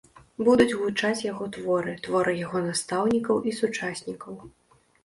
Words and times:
Будуць 0.45 0.73
гучаць 0.79 1.25
яго 1.27 1.45
творы, 1.59 1.93
творы 2.09 2.35
яго 2.41 2.65
настаўнікаў 2.71 3.47
і 3.49 3.57
сучаснікаў. 3.61 4.47